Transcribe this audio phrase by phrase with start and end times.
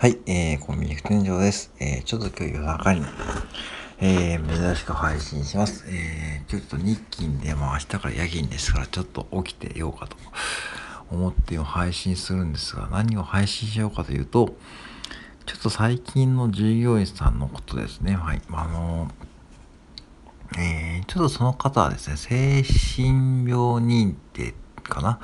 [0.00, 1.72] はい、えー、コンビニ副店長です。
[1.80, 3.02] えー、ちょっと今日夜中に、
[3.98, 5.86] えー、珍しく配信します。
[5.88, 10.16] えー、ちょっと日勤で、まあ明日から夜勤ですから、ちょっと起きてようかと
[11.10, 14.54] 思って配信するんですが、何を配信しようかというと、
[15.46, 18.14] ちょっと最近の従業員さんのことですね。
[18.14, 18.42] はい。
[18.52, 19.10] あの
[20.56, 24.54] えー、ちょっとその方はですね、精神病認定
[24.84, 25.18] かな？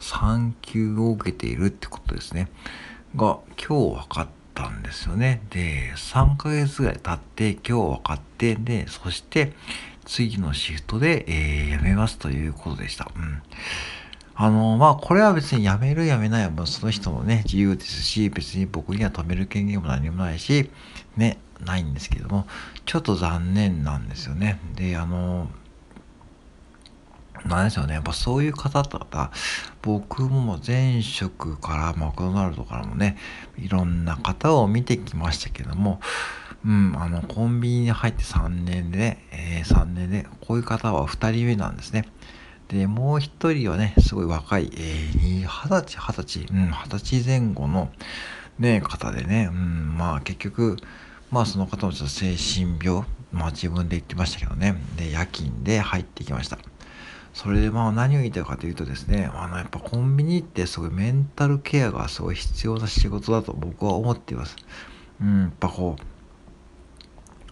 [0.00, 2.46] 産休を受けているってことですね。
[3.16, 5.42] が今日分かったんですよね。
[5.50, 9.52] で、3ヶ月ぐらい経って今日分かって、で、そして
[10.04, 13.10] 次のシフトで、えー、辞めますということでした。
[13.14, 13.42] うん。
[14.34, 20.70] あの、まあ、これは別に辞める辞めないはもうその人のね、自由ですし、別に僕には止める権限も何もないし、
[21.16, 22.46] ね、ないんですけども、
[22.86, 24.58] ちょっと残念なんですよね。
[24.74, 25.48] で、あの、
[27.46, 27.94] なんですよね。
[27.94, 29.30] やっぱそういう方々、
[29.82, 33.16] 僕も前職からマクドナルドからもね、
[33.58, 36.00] いろんな方を見てきましたけども、
[36.64, 42.06] うん、あの、コンビニに入って3年でね、えー、3年で、こういう方は2人目なんですね。
[42.68, 47.90] で、もう1人はね、すごい若い、えー、20歳、20歳、うん、20歳前後の、
[48.58, 50.76] ね、方でね、うん、まあ結局、
[51.30, 56.58] まあその方もちょっと精神病、まあ自分で言ってましたけどね、で、夜勤で入ってきました。
[57.32, 64.56] それでまあ何を言いたいかというとですね、あのやっぱコンビニってすごいメンタルケアがすごい必要な仕事だと僕は思っています。
[65.20, 66.02] うん、やっぱこう、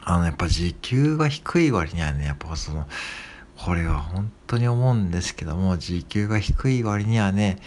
[0.03, 2.87] あのやっぱ時給が低い割にはね、やっぱその、
[3.57, 7.59] これは本当に思うんですけども、時給が低い割にはね、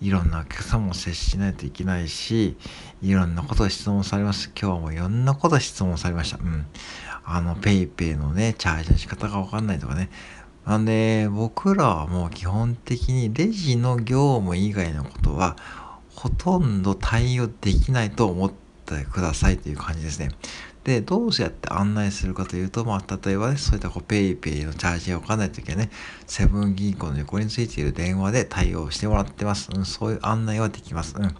[0.00, 2.56] いろんなお客さんも接しないといけないし、
[3.00, 4.50] いろんなことを質問されます。
[4.60, 6.38] 今日もいろんなこと質問されました。
[6.38, 6.66] うん。
[7.24, 10.10] あの、 PayPayのね、チャージの仕方がわかんないとかね、
[10.66, 15.56] なんで、僕らはもう基本的にレジの業務以外のことは、
[16.14, 18.52] ほとんど対応できないと思っ
[18.86, 20.30] てくださいという感じですね。
[20.84, 25.90] で、どうやって案内するかというと、まあ、例えばね、そういったこう、 PayPayのチャージがわかないときはね、
[26.26, 29.70] セブン銀行の横についている電話で対応してもらってます。
[29.74, 31.14] うん、そういう案内はできます。
[31.18, 31.34] うん。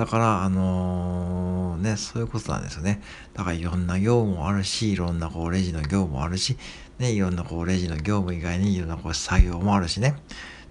[0.00, 3.02] だから、あのー、ね、そういうことなんですよね。
[3.34, 6.56] だからいろんな業務もあるし、いろんなこうレジの業務もあるし、
[6.98, 10.16] ね、いろんなこうレジの業務以外にいろんなこう作業もあるしね。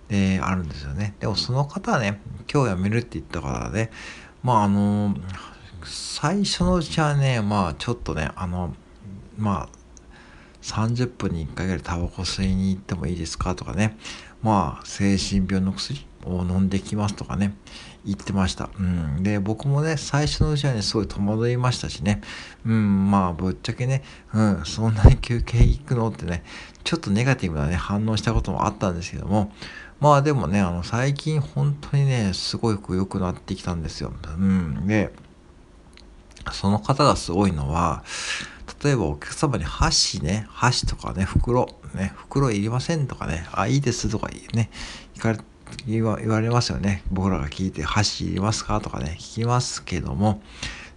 [0.07, 1.13] で、あるんですよね。
[1.19, 2.19] でもその方はね、
[2.51, 3.91] 今日辞めるって言ったからね、
[4.41, 5.21] まああのー、
[5.83, 8.73] 最初のうちはね、まあちょっとね、あの、
[9.37, 9.79] まあ、
[10.63, 13.95] 30分に1回ぐらいタバコ吸いに行ってもいいですかとかね、
[14.41, 17.55] まあ、精神病の薬を飲んできますとかね、
[18.05, 18.69] 言ってました。
[18.79, 19.23] うん。
[19.23, 22.21] で、僕もね、最初のうちはね、すごい戸惑いましたしね。
[22.65, 24.03] うん、まあ、ぶっちゃけね、
[24.33, 26.43] うん、そんなに休憩行くのってね、
[26.83, 29.51] ちょっとネガティブなね、反応したこともあったんですけども、
[29.99, 34.13] まあでもね、あの、最近本当にね、すごく良くなってきたんですよ。
[34.37, 34.87] うん。
[34.87, 35.11] で、
[36.51, 38.03] その方がすごいのは、
[38.83, 44.69] 例えばお客様に箸ね、箸とかね、袋、ね、袋いりませんとかね、あ、いいですとかね、
[45.15, 45.39] 聞かれ
[45.87, 47.03] 言わ言われますよね。
[47.11, 48.81] 僕らが聞いて、箸いりますか？
[48.81, 50.41] とかね、聞きますけども、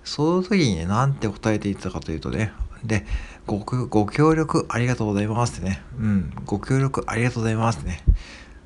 [0.05, 2.53] その時にね、なんて答えていたかというとね、
[2.85, 3.07] で、
[3.47, 8.03] ご、ご協力ありがとうございますってね、うん、ご協力ありがとうございますってね、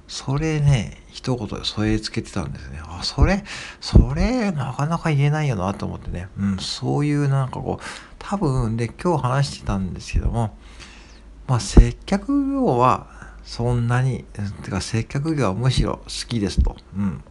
[0.09, 2.81] それね、一言で添え付けてたんですね。
[2.84, 3.44] あ、それ、
[3.81, 6.28] それ、なかなか言えないよなと思ってね。
[6.38, 7.84] うん、そういうなんかこう、
[8.19, 10.56] 多分、で、今日話してたんですけども、
[11.49, 13.09] まあ、接客業は、
[13.47, 14.25] そんなに、
[14.65, 16.77] てか接客業はむしろ好きですと。
[16.97, 17.23] うん。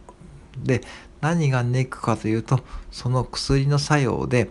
[0.64, 0.80] で、
[1.20, 2.60] 何がネックかというと、
[2.90, 4.50] その薬の作用で、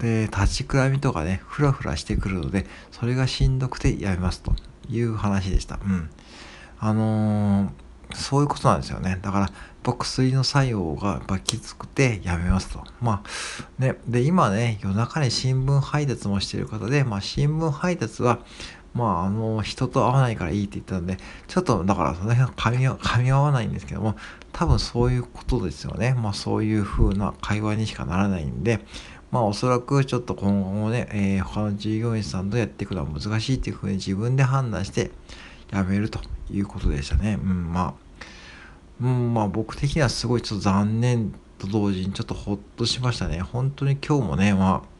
[0.00, 4.52] で立ちくらみとかね、ふらふらしてくるので、それがしんどくてやめますと
[4.90, 5.78] いう話でした。
[5.84, 6.10] うん。
[6.80, 9.18] あのー、そういうことなんですよね。
[9.22, 9.50] だから、
[9.84, 12.84] 薬の作用がやっぱきつくてやめますと。
[13.00, 18.40] まあ、ね、で、今ね、夜中に新聞配達もしてる方で、まあ、新聞配達は、
[18.94, 21.18] まあ、あの、人と会わないからいいって言ったので、
[21.48, 24.14] ちょっと、だから、その辺は噛み噛み合わないんですけども、
[24.52, 26.14] 多分そういうことですよね。
[26.14, 28.80] まあ、そういう風な会話にしかならないんで、
[29.32, 35.10] まあ、おそらくちょっと今後もね、えー、他の従業員さんとやっていくのは難しいっていう風に自分で判断して、
[35.72, 36.20] やめると
[36.50, 37.38] いうことでしたね。
[37.42, 37.94] うん、まあ、
[39.02, 43.40] うん、まあ、僕的にはすごいちょっと残念と同時にちょっとほっとしましたね。
[43.40, 44.93] 本当に今日もね、まあ、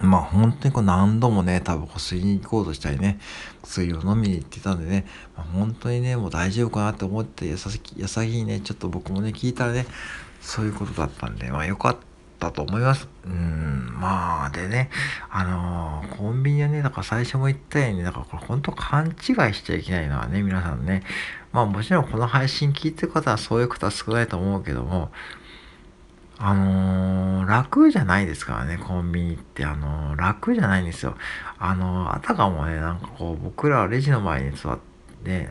[0.00, 3.18] まあ本当にこう何度もね、タバコ吸いに行こうとしたりね、
[3.62, 5.06] 薬を飲みに行ってたんでね、
[5.36, 9.86] まあ、本当にね、もう大丈夫かなって思ってやさやさぎにね、ちょっと僕もね、聞いたらね、
[10.40, 11.96] そういうことだったんで、まあよかっ
[12.38, 13.08] たと思います。
[13.26, 14.88] うん、まあでね、
[15.30, 19.14] あのー、コンビニはね、だから最初も言ったように、だからこれ本当勘違い
[19.54, 21.02] しちゃいけないのはね、皆さんね、
[21.52, 25.10] まあもちろんこの配信聞いてる方はそういう方は少ないと思うけども、
[26.42, 29.64] あのー楽じゃないですからね、コンビニって。
[29.64, 31.16] あの、楽じゃないんですよ。
[31.58, 34.78] あの、あたかもね、なんかこう、僕らはレジの前に座っ
[35.24, 35.50] て、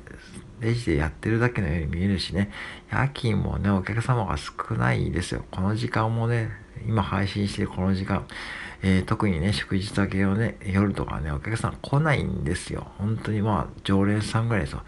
[0.62, 2.52] レジでやってるだけのように見えるしね、
[2.90, 5.44] 夜勤もね、お客様が少ないですよ。
[5.52, 6.50] この時間もね、
[6.88, 8.26] 今配信してるこの時間、
[8.82, 12.88] えー、特にね、祝日明けのね、夜とかね、お客さん来ないんですよ。
[12.98, 14.84] 本当にまあ、常連さんぐらいですよ。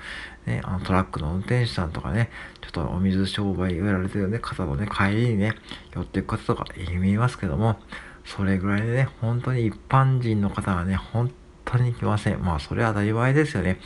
[0.46, 2.30] ね、あのトラックの運転手さんとかね、
[2.62, 5.54] ちょっとお水商売やられてるね、方のね、帰りにね、
[5.94, 6.66] 寄っていく方とか
[7.00, 7.78] 見えますけども、
[8.26, 11.32] それぐらいでね、本当に一般人の方はね、本
[11.66, 12.42] 当に来ません。
[12.42, 13.80] まあ、それは当たり前ですよね。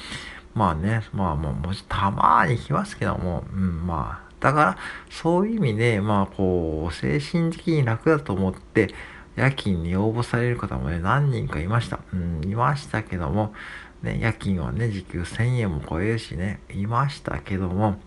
[0.54, 4.78] まあね、まあもう、もたまに来ますけども、うん、まあ、だから、
[5.10, 8.94] そういう意味で、まあ、こう、精神的に楽だと思って、
[9.36, 12.00] 夜勤に応募される方もね、何人かいました。
[12.14, 13.54] うん、いましたけども、
[14.02, 18.00] ね、夜勤はね、時給1000円も超えるしね、いましたけども、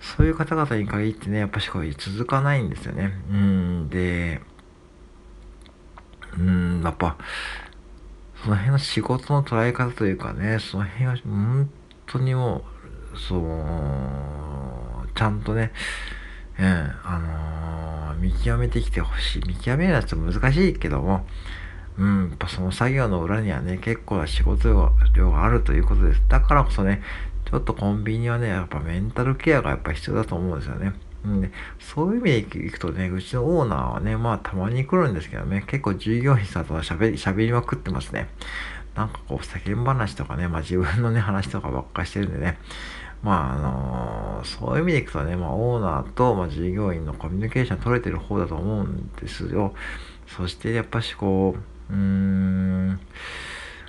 [0.00, 3.12] そういう方々に限ってね、やっぱしこう続かないんですよね。
[3.30, 4.40] うん、で、
[6.38, 7.16] うん、やっぱ、
[8.42, 11.70] その辺の仕事の捉え方というかね、その辺は本
[12.06, 12.64] 当にも
[13.12, 13.40] う、そう、
[15.14, 15.72] ちゃんとね、
[16.58, 16.66] うん、
[17.04, 17.67] あのー、
[18.20, 19.42] 見極めてきてほしい。
[19.46, 21.26] 見極めるのはちょっと難しいけども、
[21.98, 26.22] うん、やっぱその作業の裏にはね、結構な仕事量があるということです。
[26.28, 27.02] だからこそね、
[27.50, 30.92] ちょっとコンビニはね、やっぱメンタルケアがやっぱ必要だと思うんですよね。
[31.24, 31.50] うん、で
[31.80, 38.28] そういう意味でいくとね、うちのオーナーはね、まあたまに来るんですけどね、結構従業員さんとは喋り、喋りまくってますね。
[38.94, 42.58] なんかこう、世間話とかね、まあ自分のね、話とかばっかしてるんでね、
[43.22, 43.56] まああ
[44.38, 49.74] のー、そういう意味でいくとね、まあオーナーと、まあ、従業員のコミュニケーション取れてる方だと思うんですよ。
[50.26, 51.56] そしてやっぱしこ
[51.90, 53.00] う、うーん、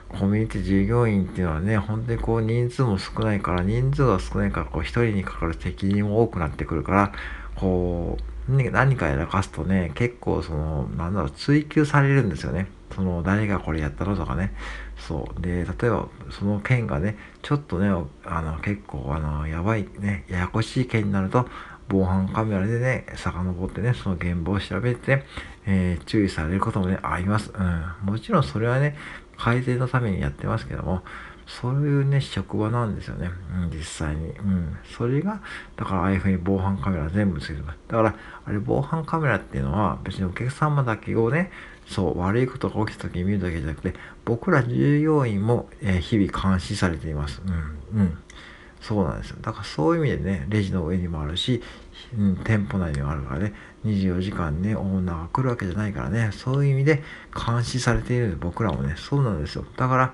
[0.09, 7.11] コミュニティ従業員っていうのはね、本当にこう人数も少ないから、人数が少ないから、こう一人にかかる責任も多くなってくるから、
[7.55, 12.67] こう、何かやらかすとね、結構その、なんだろう、追求されるんですよね。
[12.95, 14.53] その、誰がこれやったのとかね。
[14.99, 15.41] そう。
[15.41, 17.87] で、例えば、その件がね、ちょっとね、
[18.25, 21.47] あの、結構、あの、やばいね、ややこしい件になると、
[21.87, 25.23] 防犯カメラでね、遡ってね、その現場を調べて、
[25.65, 27.51] えー、注意されることもね、あります。
[27.57, 28.05] うん。
[28.05, 28.95] もちろんそれはね、
[29.37, 31.01] 改善のためにやってますけども、
[31.47, 33.31] そういうね、職場なんですよね。
[33.63, 34.29] うん、実際に。
[34.29, 34.77] うん。
[34.83, 35.41] それが、
[35.75, 37.79] だからああいうふうに防犯カメラ全部つけてます。
[37.87, 38.15] だから、
[38.45, 41.51] あれ防犯カメラっていうのは別にお客様だけをね、
[41.89, 47.41] そう、悪いことが起きた時に見るだけじゃなくて、僕ら従業員も、え、日々監視されています。
[47.45, 47.99] うん。
[47.99, 48.17] うん。
[48.79, 49.37] そうなんですよ。
[49.41, 51.61] だからそういう意味でね、レジの上にもあるし、
[52.17, 53.53] うん、店舗内にもあるからね、
[53.85, 57.03] 24時間ね、オーナーが来るわけじゃないからね、そういう意味で
[57.35, 59.65] 監視されている僕らもね、そうなんですよ。
[59.75, 60.13] だから、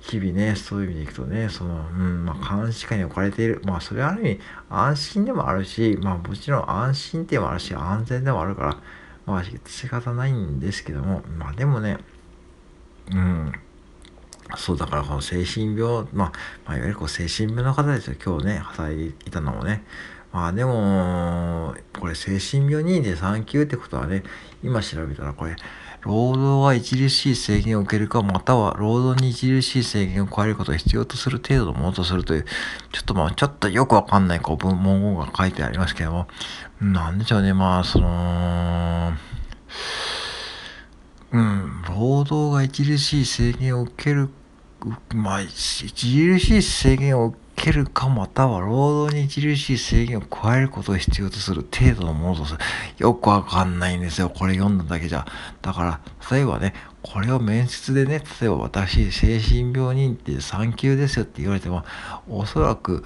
[0.00, 3.60] 日々ね、そういう意味でいくとね、その、うん、まあ、監視下に置かれている。
[3.64, 4.40] まあ、それはある意味、
[4.70, 8.76] 安心でもあるし、まあ、もちろん安心でもあるし、安全でもあるから、
[9.26, 11.98] まあ、仕方ないんですけども、まあ、でもね、
[13.12, 13.52] うん、
[14.56, 16.32] そうだからこの精神病、まあ、
[16.64, 18.16] まあ、いわゆるこう精神病の方ですよ。
[18.24, 19.84] 今日ね、働いていたのもね。
[20.32, 24.22] まあでも、これ精神病2で3級ってことはね、
[24.62, 25.56] 今調べたらこれ、
[26.06, 32.44] 労働は著しい制限を受けるか、または労働に著しい制限を加えることを必要とする程度のものとするという、
[32.92, 36.28] ちょっとまあ、ちょっとよくわかんないこう文言が書いてありますけども、
[36.80, 39.14] なんでしょうね、まあ、その、
[41.32, 44.28] うん、労働が著しい制限を受ける、
[45.12, 52.58] まあ、著しい制限を受けるかまたは労働に著しい制限を加えることを必要とする程度のものとする。
[52.98, 54.30] よくわかんないんですよ。
[54.30, 55.26] これ読んだだけじゃ。
[55.62, 61.84] だから、例えばね、これを面接でね、例えば私、精神病認定3級ですよって言われても、
[62.28, 63.04] おそらく、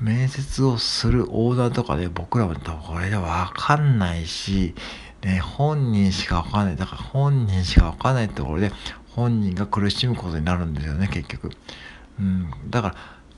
[0.00, 4.74] 面接をするオーダーとかで、僕らもこれでわかんないし、
[5.22, 6.76] ね、本人しかわかんない。
[6.76, 8.72] だから本人しかわかんないってところで、
[9.10, 11.50] 本人が苦しむことになるんですよね、結局。
[12.20, 12.50] うん。
[12.70, 12.94] だから、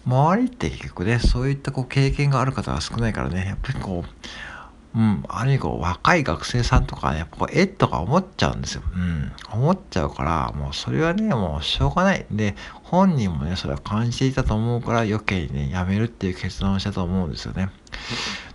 [0.07, 8.83] 周りって結局ね、そういったこう経験がある方が少ないからね、やっぱりこう、うん、ある意味こう若い学生さんとかね、やっぱこう、えとか思っちゃうんですよ。
[8.95, 12.27] うん、思っちゃうから、もうそれはね、もうしょうがない。
[12.31, 17.71] で、本人もね、それは感じていたと思うから余計にね、やめるっていう決断をしたと思うんですよね。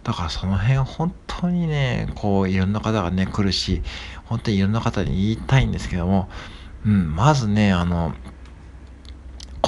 [0.03, 3.81] だからその辺本当にね、こういろんな方がね、来るし、
[4.25, 6.27] 本当にいろんな方に言いたいんですけども、
[6.85, 8.13] うん、まずね、あの、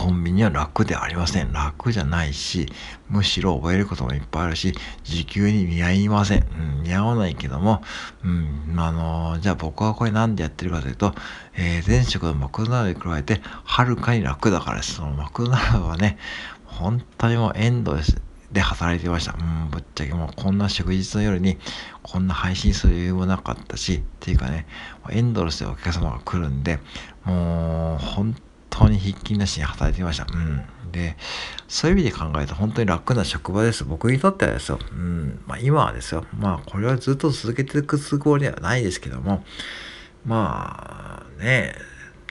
[0.07, 1.51] コンビニは楽ではありません。
[1.51, 2.67] 楽じゃないし、
[3.09, 4.73] むしろ覚えることもいっぱいあるし、
[5.03, 6.47] 時給に見合いません。
[6.77, 7.83] うん、似合わないけども、
[8.23, 11.13] うん、あのー、じゃあ僕はこれなんでやってるかというと、
[11.57, 14.93] えー、前職のマクドナルドに加えて、はるかに楽だからです。
[14.93, 16.17] そのマクドナルドはね、
[16.63, 18.21] 本当にもうエンドレス、
[18.51, 19.33] で働いてました。
[19.33, 21.57] うん、ぶっちゃけもうこんな祝日の夜に
[22.01, 24.65] こんな配信する余裕もなかったし、っていうかね、
[25.09, 26.79] エンドレスでお客様が来るんで、
[27.25, 28.35] もう本
[28.77, 30.27] 当にひっきりなしに働いていました。
[30.31, 30.91] うん。
[30.91, 31.17] で、
[31.67, 33.83] そういう意味で考えると本当に楽な職場です。
[33.83, 34.79] 僕にとってはですよ。
[34.91, 35.41] うん。
[35.45, 36.25] まあ今はですよ。
[36.37, 39.43] まあこれはずっと続けていく都合ではないですけども、
[40.25, 41.75] まあね、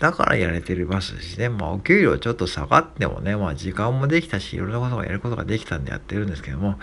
[0.00, 6.78] だからやれてますしね、まあお給料ちょっと下がってもね、まあ時間もできたし、いろんなことがやることができたんでやってるんですけども、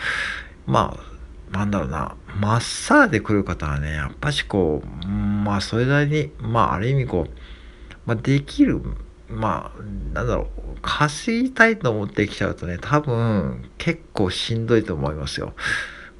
[0.65, 0.97] ま
[1.51, 7.31] あ、なんだろうな、まっさらで来る方はね、やっぱしこう、まあそれなりに、まあある意味こう、
[8.07, 8.81] まあできる、
[9.33, 9.81] まあ、
[10.13, 15.53] なんだろう、稼ぎたいと思ってきちゃうとね、多分結構しんどいと思いますよ。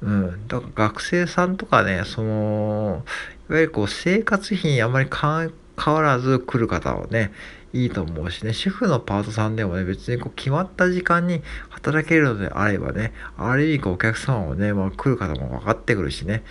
[0.02, 0.48] うん。
[0.48, 3.04] だから学生さんとかね、その、
[3.48, 7.32] いわゆるこう生活費にあまり変わらず来る方はね、
[7.72, 16.44] いいと思うしね、主婦のパートさんでもね、別にこう決まった時間に働けるのであればね、ある意味こうお客様もね、まあ、来る方も分かってくるしね、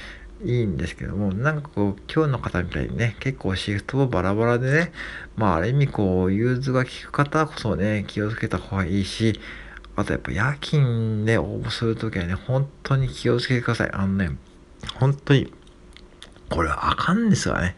[0.43, 4.91] いいんですけども、なんかこう、今日の方みたいにね、結構シフトをバラバラでね、
[5.35, 9.39] まあある意味こう、融通が利く方こそね、気をつけた方がいいし、
[9.95, 13.91] あとやっぱ夜勤で応募するときはね、本当に気をつけてください。
[13.93, 14.31] あのね、
[14.95, 15.53] 本当に、
[16.53, 17.75] これはあかんですがね。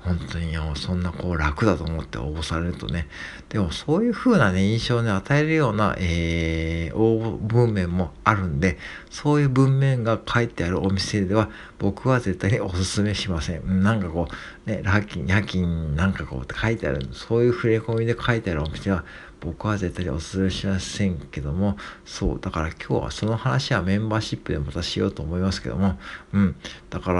[0.00, 3.06] 本当にそんなこう楽だと思って応募されるとね。
[3.48, 8.78] でもそういう風なね、印象を、与えるような、えー、応募文面もあるんで、
[9.10, 13.82] そういう文面が書いてあるお店では、僕は絶対にお勧めしません。
[13.82, 14.28] なんかこ
[14.66, 19.04] う、ね、ラッキー、夜勤なんかこうって書いてある、そういう触れ込みで書いてあるお店は、
[19.40, 25.98] 僕は絶対にお勧めしませんけども、そう、だから今日はその話はメンバーシップでまたしようと思いますけども、
[26.32, 26.56] うん、
[26.90, 27.12] だか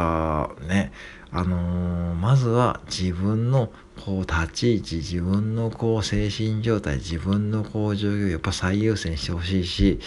[0.61, 0.93] らね、
[1.33, 3.73] あのー、まずは自分の
[4.05, 10.01] こう立ち位置、自分のこう精神状態、自分のこう状況やっぱ最優先してほしいし、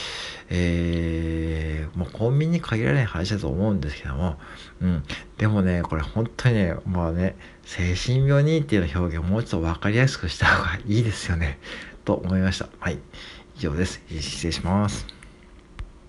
[0.50, 4.38] えー、もうコンビニに限らない話だと思うんですけども、
[4.82, 5.04] うん。
[5.38, 11.60] でもね、これ本当にね、まあね、精神病にっていう表現をもうちょっと分かりやすくした方がいいですよね。
[12.06, 12.70] と思いました。
[12.80, 13.00] はい。
[13.58, 14.02] 以上です。
[14.10, 15.23] 失礼します。